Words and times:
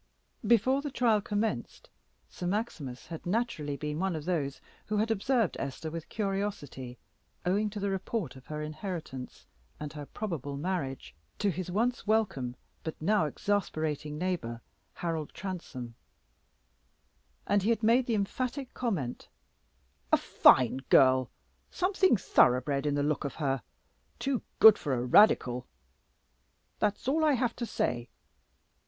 Before 0.47 0.81
the 0.81 0.89
trial 0.89 1.21
commenced, 1.21 1.91
Sir 2.27 2.47
Maximus 2.47 3.05
had 3.05 3.23
naturally 3.23 3.77
been 3.77 3.99
one 3.99 4.15
of 4.15 4.25
those 4.25 4.59
who 4.87 4.97
had 4.97 5.11
observed 5.11 5.55
Esther 5.59 5.91
with 5.91 6.09
curiosity, 6.09 6.97
owing 7.45 7.69
to 7.69 7.79
the 7.79 7.91
report 7.91 8.35
of 8.35 8.47
her 8.47 8.63
inheritance, 8.63 9.45
and 9.79 9.93
her 9.93 10.07
probable 10.07 10.57
marriage 10.57 11.13
to 11.37 11.51
his 11.51 11.69
once 11.69 12.07
welcome 12.07 12.55
but 12.83 12.99
now 12.99 13.25
exasperating 13.27 14.17
neighbor, 14.17 14.61
Harold 14.95 15.33
Transome; 15.35 15.93
and 17.45 17.61
he 17.61 17.69
had 17.69 17.83
made 17.83 18.07
the 18.07 18.15
emphatic 18.15 18.73
comment 18.73 19.29
"A 20.11 20.17
fine 20.17 20.77
girl! 20.89 21.29
something 21.69 22.17
thoroughbred 22.17 22.87
in 22.87 22.95
the 22.95 23.03
look 23.03 23.23
of 23.23 23.35
her. 23.35 23.61
Too 24.17 24.41
good 24.59 24.79
for 24.79 24.95
a 24.95 25.05
Radical; 25.05 25.67
that's 26.79 27.07
all 27.07 27.23
I 27.23 27.33
have 27.33 27.55
to 27.57 27.67
say." 27.67 28.09